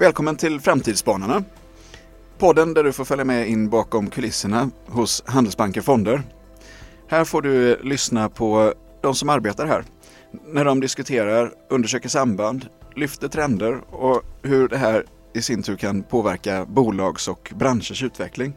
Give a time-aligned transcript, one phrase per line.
[0.00, 1.44] Välkommen till Framtidsspanarna.
[2.38, 6.22] Podden där du får följa med in bakom kulisserna hos Handelsbanken Fonder.
[7.08, 9.84] Här får du lyssna på de som arbetar här.
[10.46, 12.66] När de diskuterar, undersöker samband,
[12.96, 18.56] lyfter trender och hur det här i sin tur kan påverka bolags och branschers utveckling.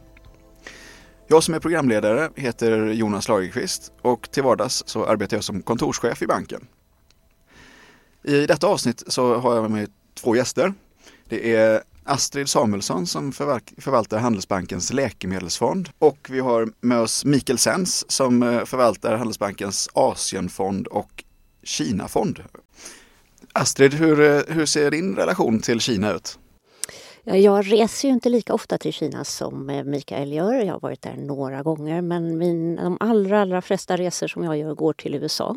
[1.28, 6.22] Jag som är programledare heter Jonas Lagerqvist och till vardags så arbetar jag som kontorschef
[6.22, 6.66] i banken.
[8.24, 10.74] I detta avsnitt så har jag med mig två gäster.
[11.32, 18.10] Det är Astrid Samuelsson som förvaltar Handelsbankens läkemedelsfond och vi har med oss Mikael Sens
[18.10, 21.24] som eh, förvaltar Handelsbankens Asienfond och
[21.62, 22.42] Kinafond.
[23.52, 26.38] Astrid, hur, eh, hur ser din relation till Kina ut?
[27.24, 30.54] Jag reser ju inte lika ofta till Kina som eh, Mikael gör.
[30.54, 34.56] Jag har varit där några gånger men min, de allra, allra flesta resor som jag
[34.56, 35.56] gör går till USA.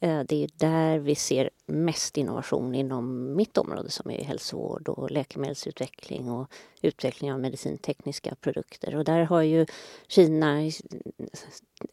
[0.00, 5.10] Eh, det är där vi ser mest innovation inom mitt område som är hälsovård och
[5.10, 6.50] läkemedelsutveckling och
[6.82, 8.96] utveckling av medicintekniska produkter.
[8.96, 9.66] Och där har ju
[10.08, 10.70] Kina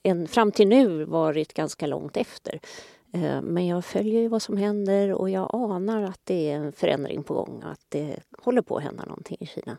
[0.03, 2.59] en, fram till nu varit ganska långt efter.
[3.13, 6.71] Eh, men jag följer ju vad som händer och jag anar att det är en
[6.71, 9.77] förändring på gång, att det håller på att hända någonting i Kina.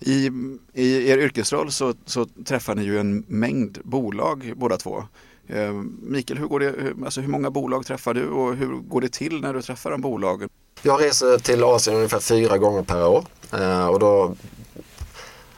[0.00, 0.30] I,
[0.72, 5.04] i er yrkesroll så, så träffar ni ju en mängd bolag båda två.
[5.48, 9.12] Eh, Mikael, hur, går det, alltså hur många bolag träffar du och hur går det
[9.12, 10.48] till när du träffar de bolagen?
[10.82, 14.34] Jag reser till Asien ungefär fyra gånger per år eh, och då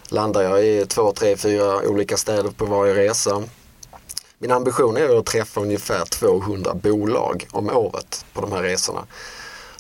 [0.09, 3.43] landar jag i två, tre, fyra olika städer på varje resa.
[4.39, 9.07] Min ambition är att träffa ungefär 200 bolag om året på de här resorna.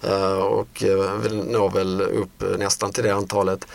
[0.02, 0.84] Eh, och
[1.22, 3.66] vill når väl upp nästan till det antalet.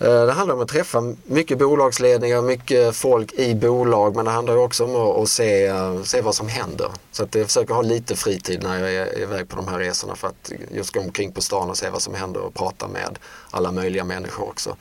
[0.00, 4.56] Eh, det handlar om att träffa mycket bolagsledningar, mycket folk i bolag men det handlar
[4.56, 6.90] också om att, se, eh, se vad som händer.
[7.12, 10.14] Så att jag försöker ha lite fritid när jag är iväg på de här resorna
[10.14, 13.18] för att just gå omkring på stan och se vad som händer och prata med
[13.50, 14.76] alla möjliga människor också.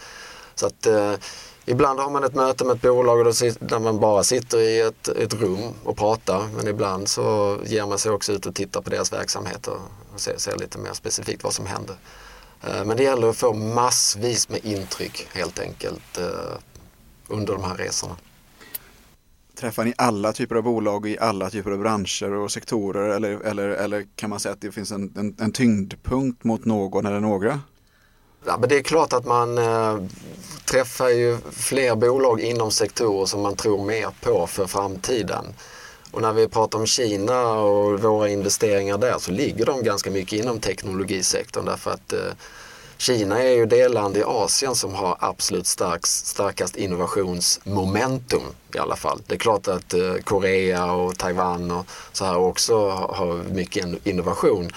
[0.55, 1.13] Så att eh,
[1.65, 4.81] ibland har man ett möte med ett bolag och då, där man bara sitter i
[4.81, 8.81] ett, ett rum och pratar men ibland så ger man sig också ut och tittar
[8.81, 9.73] på deras verksamheter
[10.13, 11.95] och ser, ser lite mer specifikt vad som händer.
[12.63, 16.57] Eh, men det gäller att få massvis med intryck helt enkelt eh,
[17.27, 18.15] under de här resorna.
[19.59, 23.69] Träffar ni alla typer av bolag i alla typer av branscher och sektorer eller, eller,
[23.69, 27.59] eller kan man säga att det finns en, en, en tyngdpunkt mot någon eller några?
[28.45, 29.97] Ja, men det är klart att man eh,
[30.65, 35.45] träffar ju fler bolag inom sektorer som man tror mer på för framtiden.
[36.11, 40.39] Och när vi pratar om Kina och våra investeringar där så ligger de ganska mycket
[40.39, 42.19] inom teknologisektorn därför att eh,
[42.97, 48.43] Kina är ju det land i Asien som har absolut starkst, starkast innovationsmomentum
[48.75, 49.21] i alla fall.
[49.27, 54.69] Det är klart att eh, Korea och Taiwan och så här också har mycket innovation.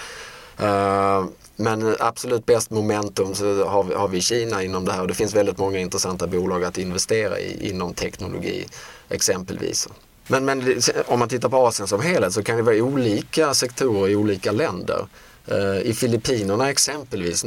[0.59, 1.25] Eh,
[1.55, 5.13] men absolut bäst momentum så har vi, har vi Kina inom det här och det
[5.13, 8.65] finns väldigt många intressanta bolag att investera i inom teknologi
[9.09, 9.87] exempelvis.
[10.27, 14.09] Men, men om man tittar på Asien som helhet så kan det vara olika sektorer
[14.09, 15.07] i olika länder.
[15.47, 17.41] Eh, I Filippinerna exempelvis,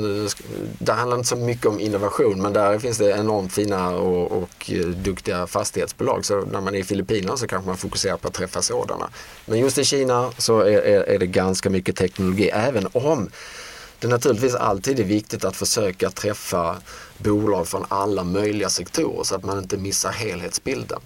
[0.78, 4.42] där handlar det inte så mycket om innovation men där finns det enormt fina och,
[4.42, 6.24] och eh, duktiga fastighetsbolag.
[6.24, 9.10] Så när man är i Filippinerna så kanske man fokuserar på att träffa sådana.
[9.46, 13.30] Men just i Kina så är, är, är det ganska mycket teknologi även om
[13.98, 16.76] det naturligtvis alltid är viktigt att försöka träffa
[17.18, 21.00] bolag från alla möjliga sektorer så att man inte missar helhetsbilden.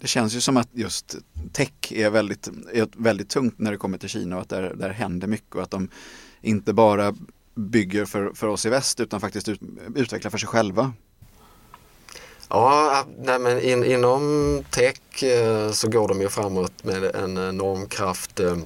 [0.00, 1.16] Det känns ju som att just
[1.52, 4.90] tech är väldigt, är väldigt tungt när det kommer till Kina och att där, där
[4.90, 5.88] händer mycket och att de
[6.40, 7.14] inte bara
[7.54, 9.60] bygger för, för oss i väst utan faktiskt ut,
[9.94, 10.92] utvecklar för sig själva.
[12.48, 17.86] Ja, nej men in, inom tech eh, så går de ju framåt med en enorm
[17.86, 18.40] kraft.
[18.40, 18.56] Eh,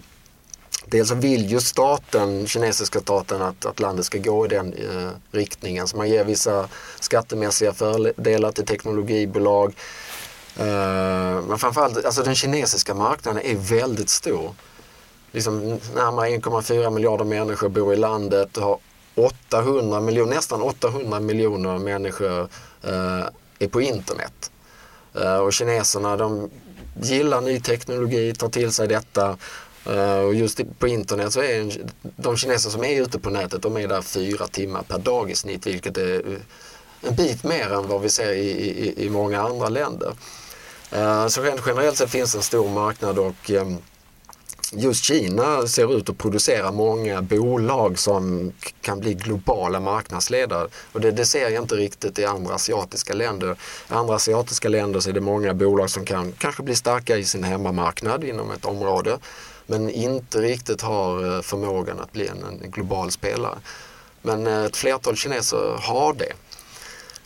[0.86, 5.08] dels så vill ju staten, kinesiska staten, att, att landet ska gå i den eh,
[5.30, 5.88] riktningen.
[5.88, 6.68] Så man ger vissa
[7.00, 9.74] skattemässiga fördelar till teknologibolag.
[10.56, 14.54] Eh, men framförallt, alltså den kinesiska marknaden är väldigt stor.
[15.32, 18.78] Liksom närmare 1,4 miljarder människor bor i landet och har
[19.14, 22.48] 800 miljoner, nästan 800 miljoner människor
[22.82, 23.26] eh,
[23.58, 24.50] är på internet.
[25.14, 26.50] Eh, och kineserna de
[27.02, 29.36] gillar ny teknologi, tar till sig detta.
[30.26, 31.72] och just på internet så är
[32.16, 35.34] de kineser som är ute på nätet, de är där fyra timmar per dag i
[35.34, 36.38] snitt, vilket är
[37.02, 40.14] en bit mer än vad vi ser i, i, i många andra länder.
[40.92, 43.78] Eh, så rent generellt sett finns det en stor marknad och ehm,
[44.72, 50.68] just Kina ser ut att producera många bolag som kan bli globala marknadsledare.
[50.92, 53.56] Och det, det, ser jag inte riktigt i andra asiatiska länder.
[53.90, 57.24] I andra asiatiska länder så är det många bolag som kan kanske bli starka i
[57.24, 59.18] sin hemmamarknad inom ett område
[59.66, 63.58] men inte riktigt har eh, förmågan att bli en, en global spelare.
[64.22, 66.32] Men eh, ett flertal kineser har det.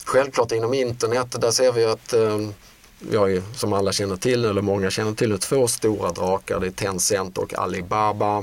[0.05, 2.53] Självklart inom internet, där ser vi att ehm,
[2.99, 6.59] vi har ju som alla känner till, eller många känner till, två stora drakar.
[6.59, 8.37] Det är Tencent och Alibaba.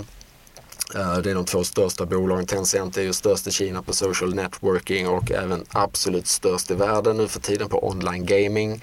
[0.95, 2.47] Eh, det är de två största bolagen.
[2.47, 7.17] Tencent är ju störst i Kina på social networking och även absolut störst i världen
[7.17, 8.83] nu för tiden på online gaming.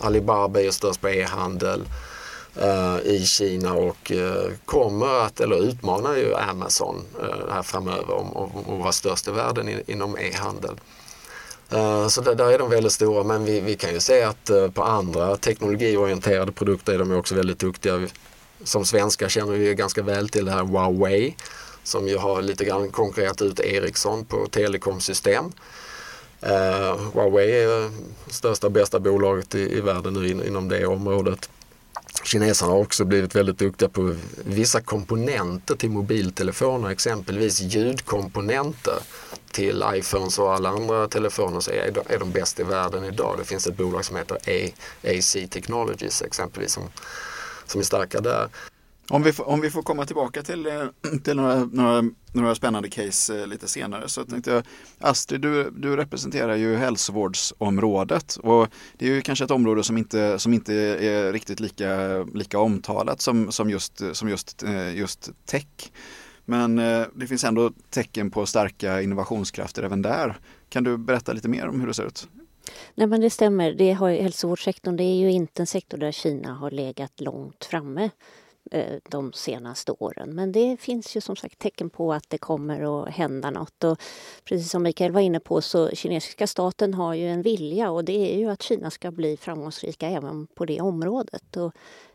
[0.00, 1.82] Alibaba är ju störst på e-handel
[2.56, 7.04] eh, i Kina och eh, kommer att, eller utmanar ju Amazon
[7.50, 10.74] här framöver om att vara störst i världen inom e-handel.
[11.70, 14.50] Eh, så där, där är de väldigt stora men vi, vi kan ju se att
[14.50, 18.08] eh, på andra teknologiorienterade produkter är de också väldigt duktiga.
[18.64, 21.36] Som svenskar känner vi ganska väl till det här Huawei
[21.82, 25.44] som ju har lite grann konkurrerat ut Ericsson på telekomsystem.
[26.42, 27.90] Uh, Huawei är
[28.30, 31.50] största och bästa bolaget i, i världen nu in, inom det området.
[32.24, 34.14] Kineserna har också blivit väldigt duktiga på
[34.44, 38.94] vissa komponenter till mobiltelefoner, exempelvis ljudkomponenter
[39.50, 43.34] till iPhones och alla andra telefoner så är de, är de bäst i världen idag.
[43.38, 44.38] Det finns ett bolag som heter
[45.04, 46.82] AC Technologies exempelvis som,
[47.66, 48.48] som är starka där.
[49.12, 50.84] Om vi, får, om vi får komma tillbaka till, eh,
[51.24, 54.64] till några, några, några spännande case eh, lite senare så tänkte jag
[54.98, 58.68] Astrid, du, du representerar ju hälsovårdsområdet och
[58.98, 63.20] det är ju kanske ett område som inte, som inte är riktigt lika, lika omtalat
[63.20, 65.92] som, som, just, som just, eh, just tech.
[66.44, 66.76] Men
[67.14, 70.38] det finns ändå tecken på starka innovationskrafter även där.
[70.68, 72.28] Kan du berätta lite mer om hur det ser ut?
[72.94, 76.54] Nej men det stämmer, det har, hälsovårdssektorn det är ju inte en sektor där Kina
[76.54, 78.10] har legat långt framme.
[78.72, 80.34] Eh, de senaste åren.
[80.34, 83.84] Men det finns ju som sagt tecken på att det kommer att hända något.
[83.84, 84.00] Och
[84.44, 88.34] precis som Mikael var inne på så kinesiska staten har ju en vilja och det
[88.34, 91.56] är ju att Kina ska bli framgångsrika även på det området.
[91.56, 91.72] Och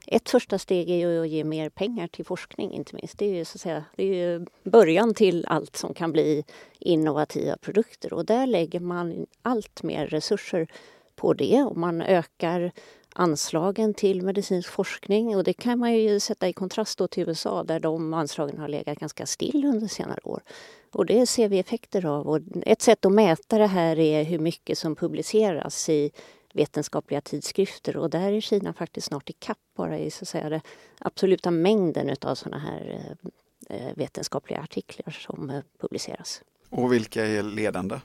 [0.07, 3.17] ett första steg är ju att ge mer pengar till forskning inte minst.
[3.17, 6.43] Det är ju, så att säga, det är ju början till allt som kan bli
[6.79, 10.67] innovativa produkter och där lägger man allt mer resurser
[11.15, 12.71] på det och man ökar
[13.15, 17.63] anslagen till medicinsk forskning och det kan man ju sätta i kontrast då till USA
[17.63, 20.41] där de anslagen har legat ganska still under senare år.
[20.91, 22.27] Och det ser vi effekter av.
[22.27, 26.11] Och ett sätt att mäta det här är hur mycket som publiceras i
[26.53, 30.49] vetenskapliga tidskrifter och där är Kina faktiskt snart i kapp bara i så att säga,
[30.49, 30.61] den
[30.99, 33.15] absoluta mängden av sådana här
[33.69, 36.41] eh, eh, vetenskapliga artiklar som eh, publiceras.
[36.69, 37.99] Och vilka är ledande?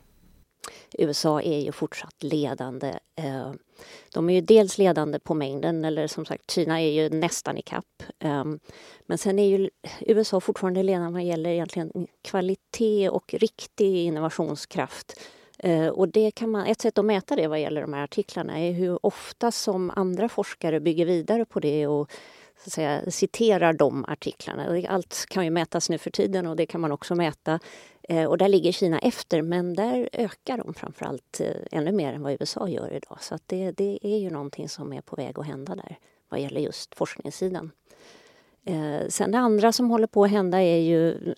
[0.99, 2.95] USA är ju fortsatt ledande.
[3.17, 3.53] Eh,
[4.15, 7.63] de är ju dels ledande på mängden, eller som sagt Kina är ju nästan i
[7.63, 8.03] kapp.
[8.19, 8.45] Eh,
[9.07, 9.71] men sen är ju
[10.01, 15.21] USA fortfarande ledande vad gäller egentligen kvalitet och riktig innovationskraft.
[15.59, 18.59] Eh, och det kan man, ett sätt att mäta det vad gäller de här artiklarna
[18.59, 22.11] är hur ofta som andra forskare bygger vidare på det och
[22.63, 24.83] så att säga, citerar de artiklarna.
[24.89, 27.61] Allt kan ju mätas nu för tiden och det kan man också mäta
[28.03, 32.23] eh, och där ligger Kina efter, men där ökar de framförallt eh, ännu mer än
[32.23, 33.19] vad USA gör idag.
[33.21, 35.99] Så att det, det är ju någonting som är på väg att hända där
[36.29, 37.71] vad gäller just forskningssidan.
[38.65, 41.35] Eh, sen det andra som håller på att hända är ju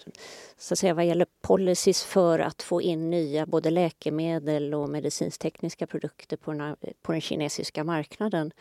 [0.59, 5.87] så att säga, vad gäller policies för att få in nya både läkemedel och medicinstekniska
[5.87, 8.53] produkter på den, på den kinesiska marknaden.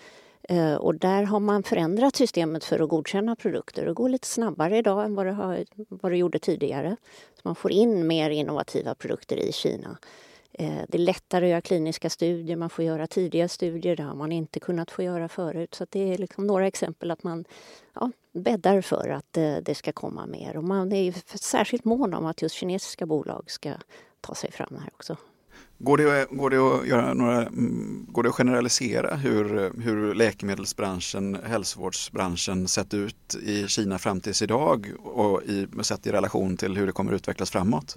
[0.52, 3.86] Eh, och där har man förändrat systemet för att godkänna produkter.
[3.86, 6.96] Det går lite snabbare idag än vad det, har, vad det gjorde tidigare.
[7.36, 9.98] Så man får in mer innovativa produkter i Kina.
[10.54, 13.96] Eh, det är lättare att göra kliniska studier, man får göra tidiga studier.
[13.96, 15.76] Det har man inte kunnat få göra förut.
[15.76, 17.46] Så det är liksom några exempel att man
[17.94, 20.58] ja, bäddar för att eh, det ska komma mer.
[20.58, 23.74] Och man är särskilt mån om att just kinesiska bolag ska
[24.22, 25.18] ta sig fram här också.
[25.78, 31.38] Går det, går det, att, göra några, mm, går det att generalisera hur, hur läkemedelsbranschen,
[31.44, 36.86] hälsovårdsbranschen sett ut i Kina fram tills idag och i, sett i relation till hur
[36.86, 37.96] det kommer utvecklas framåt?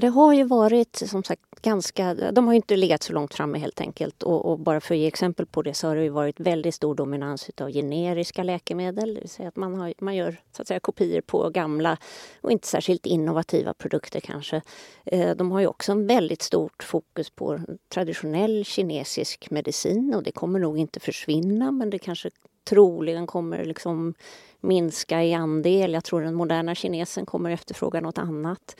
[0.00, 3.80] Det har ju varit som sagt ganska, de har inte legat så långt framme helt
[3.80, 6.40] enkelt och, och, bara för att ge exempel på det så har det ju varit
[6.40, 10.62] väldigt stor dominans av generiska läkemedel, det vill säga att man, har, man gör så
[10.62, 11.98] att säga kopior på gamla
[12.40, 14.62] och inte särskilt innovativa produkter kanske.
[15.04, 20.32] Eh, de har ju också en väldigt stort fokus på traditionell kinesisk medicin och det
[20.32, 22.30] kommer nog inte försvinna men det kanske
[22.64, 24.14] troligen kommer liksom
[24.60, 25.92] minska i andel.
[25.92, 28.76] Jag tror den moderna kinesen kommer efterfråga något annat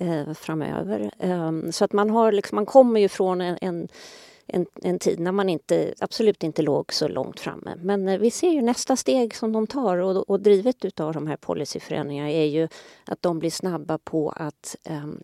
[0.00, 1.10] Eh, framöver.
[1.18, 3.88] Ehm, så att man, har liksom, man kommer ju från en, en,
[4.46, 7.74] en, en tid när man inte, absolut inte låg så långt framme.
[7.82, 11.26] Men eh, vi ser ju nästa steg som de tar och, och drivet utav de
[11.26, 12.68] här policyförändringarna är ju
[13.04, 15.22] att de blir snabba på att um,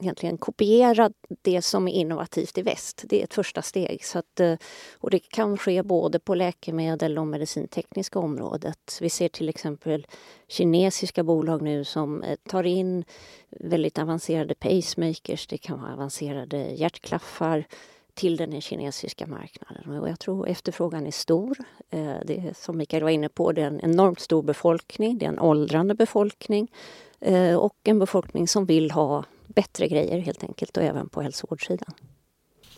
[0.00, 1.10] egentligen kopiera
[1.42, 3.04] det som är innovativt i väst.
[3.06, 4.04] Det är ett första steg.
[4.04, 4.54] Så att, eh,
[4.98, 8.98] och det kan ske både på läkemedel och medicintekniska området.
[9.00, 10.06] Vi ser till exempel
[10.48, 13.04] kinesiska bolag nu som eh, tar in
[13.50, 17.64] väldigt avancerade pacemakers, det kan vara avancerade hjärtklaffar
[18.16, 20.00] till den kinesiska marknaden.
[20.00, 21.56] Och jag tror efterfrågan är stor.
[21.90, 25.24] Eh, det är, som Mikael var inne på, det är en enormt stor befolkning, det
[25.26, 26.68] är en åldrande befolkning
[27.20, 31.94] eh, och en befolkning som vill ha bättre grejer helt enkelt och även på hälsovårdssidan.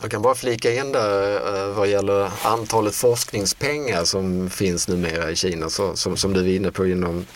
[0.01, 5.37] Jag kan bara flika in där eh, vad gäller antalet forskningspengar som finns numera i
[5.37, 5.71] Kina.
[5.71, 7.27] Så, som, som du är inne på inom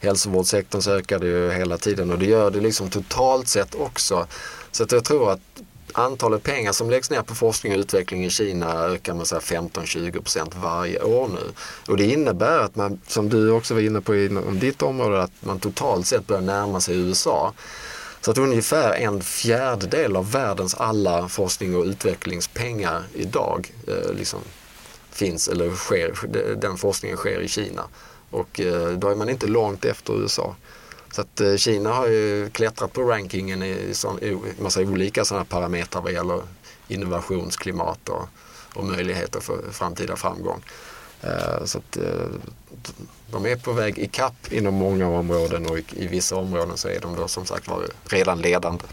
[0.00, 4.26] hälsovårdssektorn så ökar det ju hela tiden och det gör det liksom totalt sett också.
[4.72, 5.62] Så att jag tror att
[5.94, 11.02] antalet pengar som läggs ner på forskning och utveckling i Kina ökar med 15-20% varje
[11.02, 11.52] år nu.
[11.88, 15.32] Och det innebär att man, som du också var inne på inom ditt område, att
[15.40, 17.52] man totalt sett börjar närma sig USA.
[18.20, 24.40] Så att ungefär en fjärdedel av världens alla forskning och utvecklingspengar idag eh, liksom
[25.10, 26.14] finns eller sker,
[26.56, 27.82] den forskningen sker i Kina.
[28.30, 30.54] Och eh, då är man inte långt efter USA.
[31.12, 35.44] Så att eh, Kina har ju klättrat på rankingen i, sån, i massa olika sådana
[35.44, 36.42] parametrar vad gäller
[36.88, 38.28] innovationsklimat och,
[38.74, 40.62] och möjligheter för framtida framgång.
[41.22, 42.28] Eh, så att eh,
[43.30, 47.00] de är på väg i kapp inom många områden och i vissa områden så är
[47.00, 48.84] de då som sagt var redan ledande.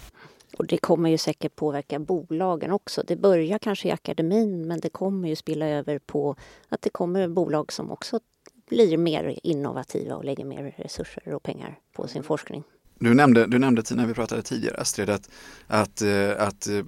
[0.58, 3.04] Och det kommer ju säkert påverka bolagen också.
[3.08, 6.36] Det börjar kanske i akademin men det kommer ju spilla över på
[6.70, 8.20] att det kommer bolag som också
[8.70, 12.64] blir mer innovativa och lägger mer resurser och pengar på sin forskning.
[13.00, 15.30] Du nämnde, du nämnde när vi pratade tidigare Astrid att,
[15.68, 16.84] att, eh, att eh,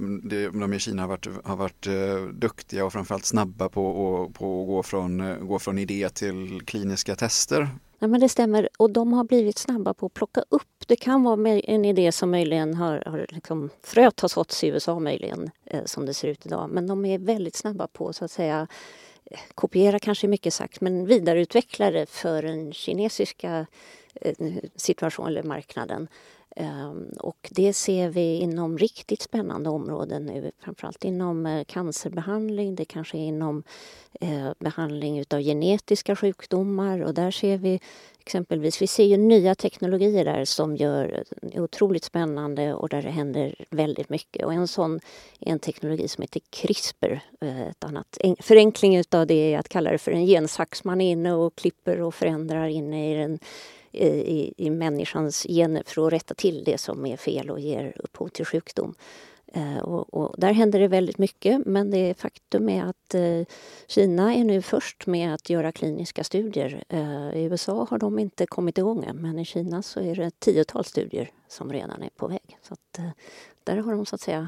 [0.54, 4.68] de i Kina har varit, har varit eh, duktiga och framförallt snabba på, på att
[4.68, 7.70] gå från, gå från idé till kliniska tester.
[8.00, 10.88] Ja, men det stämmer och de har blivit snabba på att plocka upp.
[10.88, 15.00] Det kan vara en idé som möjligen har, har liksom, fröet har såtts i USA
[15.00, 15.50] möjligen
[15.86, 18.68] som det ser ut idag men de är väldigt snabba på så att säga
[19.56, 23.66] kopiera kanske är mycket sagt, men vidareutveckla det för den kinesiska
[24.22, 24.36] eh,
[24.76, 26.08] situationen eller marknaden.
[26.56, 32.86] Ehm, och det ser vi inom riktigt spännande områden nu, framförallt inom eh, cancerbehandling, det
[32.86, 33.64] kanske är inom
[34.22, 37.80] eh, behandling utav genetiska sjukdomar och där ser vi
[38.20, 43.10] exempelvis, vi ser ju nya teknologier där som gör eh, otroligt spännande och där det
[43.10, 44.46] händer väldigt mycket.
[44.46, 45.00] Och en sån
[45.40, 47.20] är en teknologi som heter CRISPR.
[47.42, 50.84] Ett annat förenkling utav det är att kalla det för en gensax.
[50.84, 53.40] Man är inne och klipper och förändrar inne i den
[53.92, 58.28] i, i människans gener för att rätta till det som är fel och ger upphov
[58.28, 58.96] till sjukdom.
[59.54, 63.56] Eh, och, och, där händer det väldigt mycket men det faktum är att eh,
[63.88, 66.84] Kina är nu först med att göra kliniska studier.
[66.90, 70.26] Eh, I USA har de inte kommit igång än men i Kina så är det
[70.26, 72.58] ett tiotal studier som redan är på väg.
[72.62, 73.10] Så att, eh,
[73.64, 74.48] där har de så att säga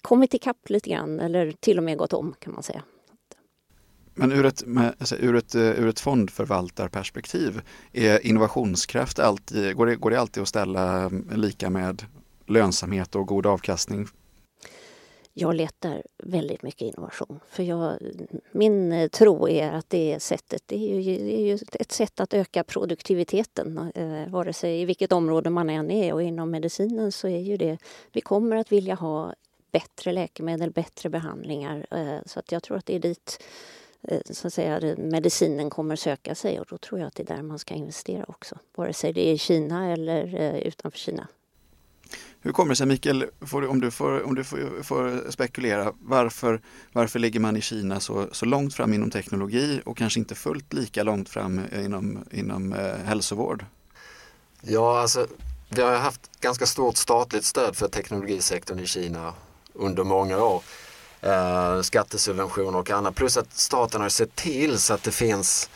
[0.00, 2.82] kommit ikapp lite grann eller till och med gått om kan man säga.
[4.14, 4.64] Men ur ett,
[4.98, 7.60] alltså, ur ett, eh, ur ett fondförvaltarperspektiv,
[7.92, 12.02] är innovationskraft alltid, går, det, går det alltid att ställa mm, lika med
[12.46, 14.08] lönsamhet och god avkastning?
[15.32, 17.40] Jag letar väldigt mycket innovation.
[17.50, 17.98] För jag,
[18.52, 21.92] min eh, tro är att det är sättet, det är ju, det är ju ett
[21.92, 26.50] sätt att öka produktiviteten eh, vare sig i vilket område man än är och inom
[26.50, 27.78] medicinen så är ju det,
[28.12, 29.34] vi kommer att vilja ha
[29.72, 31.86] bättre läkemedel, bättre behandlingar.
[31.90, 33.42] Eh, så att jag tror att det är dit
[34.30, 37.42] så att säga, medicinen kommer söka sig och då tror jag att det är där
[37.42, 38.58] man ska investera också.
[38.74, 41.28] Vare sig det är i Kina eller eh, utanför Kina.
[42.40, 46.60] Hur kommer det sig Mikael, om du, får, om du får, får, spekulera, varför,
[46.92, 50.72] varför ligger man i Kina så, så långt fram inom teknologi och kanske inte fullt
[50.72, 53.64] lika långt fram inom, inom eh, hälsovård?
[54.62, 55.26] Ja, alltså
[55.68, 59.34] vi har haft ganska stort statligt stöd för teknologisektorn i Kina
[59.72, 60.62] under många år.
[61.22, 63.14] Eh, skattesubventioner och annat.
[63.14, 65.70] Plus att staten har sett till så att det finns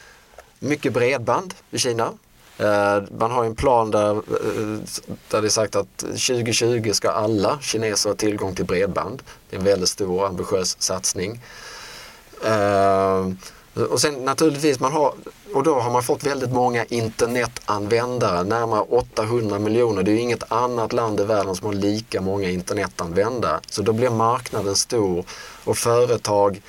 [0.58, 2.12] mycket bredband i Kina.
[2.58, 4.78] Eh, man har en plan där, eh,
[5.30, 9.22] där det är sagt att 2020 ska alla kineser ha tillgång till bredband.
[9.50, 11.40] Det är en väldigt stor och ambitiös satsning.
[12.44, 13.30] Eh,
[13.90, 15.14] och sen naturligtvis, man har,
[15.54, 20.02] och då har man fått väldigt många internetanvändare, närmare 800 miljoner.
[20.02, 23.60] Det är ju inget annat land i världen som har lika många internetanvändare.
[23.70, 25.24] Så då blir marknaden stor
[25.64, 26.62] och företag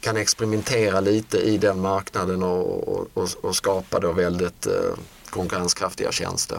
[0.00, 4.72] kan experimentera lite i den marknaden och, och, och skapa då väldigt eh,
[5.30, 6.58] konkurrenskraftiga tjänster.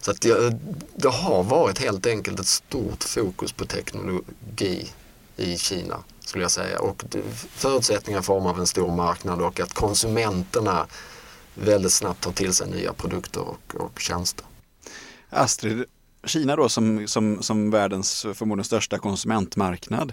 [0.00, 0.58] Så att det,
[0.94, 4.92] det, har varit helt enkelt ett stort fokus på teknologi
[5.36, 6.80] i Kina skulle jag säga.
[6.80, 7.04] Och
[7.50, 10.86] förutsättningar i form av en stor marknad och att konsumenterna
[11.54, 14.46] väldigt snabbt tar till sig nya produkter och, och tjänster.
[15.30, 15.84] Astrid,
[16.24, 20.12] Kina då som, som, som världens förmodligen största konsumentmarknad.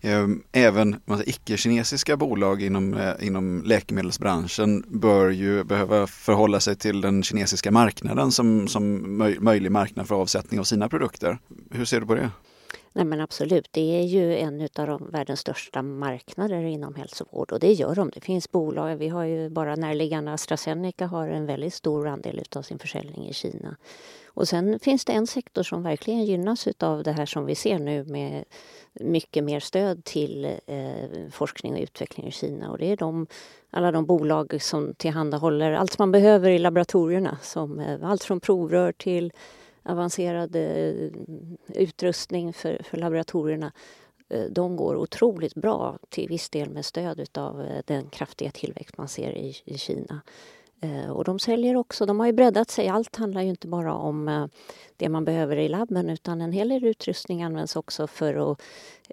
[0.00, 7.22] Ehm, även icke-kinesiska bolag inom, eh, inom läkemedelsbranschen bör ju behöva förhålla sig till den
[7.22, 11.38] kinesiska marknaden som, som möjlig marknad för avsättning av sina produkter.
[11.70, 12.30] Hur ser du på det?
[12.92, 17.60] Nej men absolut, det är ju en av de världens största marknader inom hälsovård och
[17.60, 18.10] det gör de.
[18.14, 22.62] Det finns bolag, vi har ju bara närliggande AstraZeneca har en väldigt stor andel av
[22.62, 23.76] sin försäljning i Kina.
[24.26, 27.78] Och sen finns det en sektor som verkligen gynnas av det här som vi ser
[27.78, 28.44] nu med
[28.92, 33.26] mycket mer stöd till eh, forskning och utveckling i Kina och det är de,
[33.70, 38.92] alla de bolag som tillhandahåller allt man behöver i laboratorierna som eh, allt från provrör
[38.92, 39.32] till
[39.82, 41.10] avancerad eh,
[41.74, 43.72] utrustning för, för laboratorierna
[44.28, 48.98] eh, de går otroligt bra till viss del med stöd av eh, den kraftiga tillväxt
[48.98, 50.20] man ser i, i Kina.
[51.12, 52.88] Och de säljer också, de har ju breddat sig.
[52.88, 54.48] Allt handlar ju inte bara om
[55.00, 58.62] det man behöver i labben utan en hel del utrustning används också för att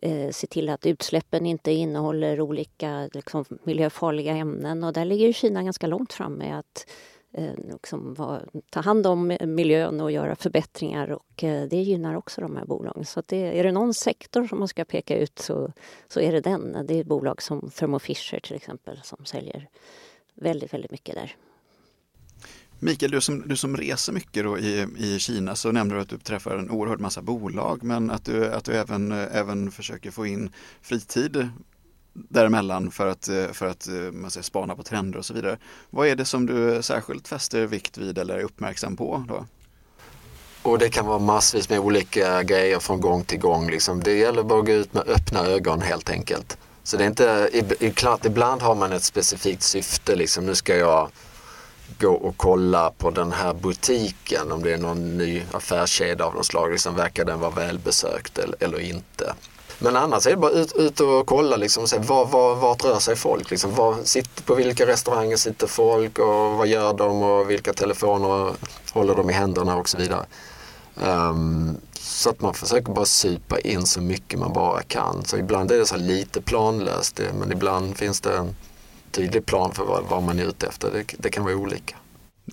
[0.01, 5.63] eh, se till att utsläppen inte innehåller olika liksom, miljöfarliga ämnen och där ligger Kina
[5.63, 6.87] ganska långt fram med att
[7.37, 8.15] Eh, liksom
[8.69, 13.05] ta hand om miljön och göra förbättringar och eh, det gynnar också de här bolagen.
[13.05, 15.73] Så det, är det någon sektor som man ska peka ut så,
[16.07, 16.85] så är det den.
[16.87, 19.69] Det är bolag som Thermo Fisher till exempel som säljer
[20.33, 21.35] väldigt, väldigt mycket där.
[22.79, 26.09] Mikael, du som, du som reser mycket då i, i Kina så nämnde du att
[26.09, 30.25] du träffar en oerhörd massa bolag men att du, att du även, även försöker få
[30.25, 30.51] in
[30.81, 31.49] fritid
[32.29, 35.57] däremellan för att, eh, för att eh, man säger, spana på trender och så vidare.
[35.89, 39.45] Vad är det som du särskilt fäster vikt vid eller är uppmärksam på då?
[40.61, 43.69] Och det kan vara massvis med olika grejer från gång till gång.
[43.69, 43.99] Liksom.
[43.99, 46.57] Det gäller bara att gå ut med öppna ögon helt enkelt.
[46.83, 50.15] Så det är inte, klart, ibland har man ett specifikt syfte.
[50.15, 51.09] Liksom, nu ska jag
[51.99, 56.45] gå och kolla på den här butiken om det är någon ny affärskedja av något
[56.45, 56.71] slag.
[56.71, 59.33] Liksom, verkar den vara välbesökt eller, eller inte?
[59.79, 62.85] Men annars är det bara ut, ut och kolla liksom, och se var, var, vart
[62.85, 63.51] rör sig folk.
[63.51, 68.53] Liksom, var, sitter, på vilka restauranger sitter folk och vad gör de och vilka telefoner
[68.93, 70.25] håller de i händerna och så vidare.
[71.05, 75.25] Um, så att man försöker bara supa in så mycket man bara kan.
[75.25, 78.55] Så ibland är det så lite planlöst men ibland finns det en
[79.11, 80.91] tydlig plan för vad, vad man är ute efter.
[80.91, 81.95] Det, det kan vara olika.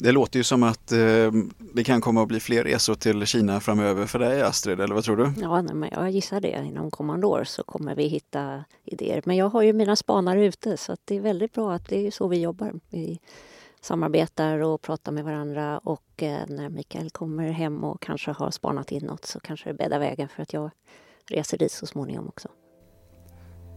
[0.01, 1.31] Det låter ju som att eh,
[1.75, 5.05] det kan komma att bli fler resor till Kina framöver för dig Astrid, eller vad
[5.05, 5.33] tror du?
[5.41, 6.65] Ja, nej, men jag gissar det.
[6.67, 9.23] Inom kommande år så kommer vi hitta idéer.
[9.25, 12.11] Men jag har ju mina spanare ute så det är väldigt bra att det är
[12.11, 12.73] så vi jobbar.
[12.91, 13.21] Vi
[13.81, 18.93] samarbetar och pratar med varandra och eh, när Mikael kommer hem och kanske har spanat
[18.93, 20.71] in något så kanske det bäddar vägen för att jag
[21.31, 22.49] reser dit så småningom också.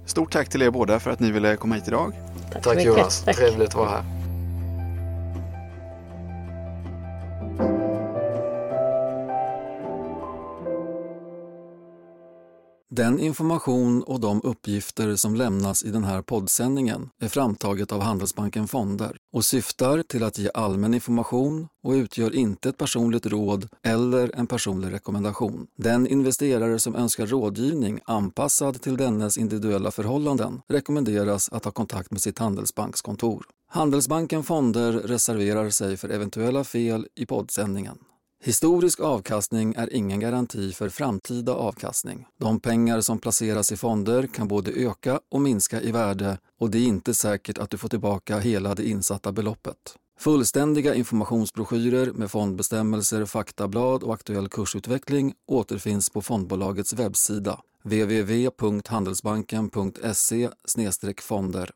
[0.05, 2.13] Stort tack till er båda för att ni ville komma hit idag.
[2.51, 4.16] Tack, tack Jonas, trevligt att vara här.
[12.97, 18.67] Den information och de uppgifter som lämnas i den här poddsändningen är framtaget av Handelsbanken
[18.67, 24.31] Fonder och syftar till att ge allmän information och utgör inte ett personligt råd eller
[24.35, 25.67] en personlig rekommendation.
[25.77, 32.21] Den investerare som önskar rådgivning anpassad till dennes individuella förhållanden rekommenderas att ha kontakt med
[32.21, 33.45] sitt Handelsbankskontor.
[33.69, 37.97] Handelsbanken Fonder reserverar sig för eventuella fel i poddsändningen.
[38.43, 42.25] Historisk avkastning är ingen garanti för framtida avkastning.
[42.39, 46.77] De pengar som placeras i fonder kan både öka och minska i värde och det
[46.77, 49.77] är inte säkert att du får tillbaka hela det insatta beloppet.
[50.19, 60.49] Fullständiga informationsbroschyrer med fondbestämmelser, faktablad och aktuell kursutveckling återfinns på fondbolagets webbsida www.handelsbanken.se
[61.21, 61.71] fonder.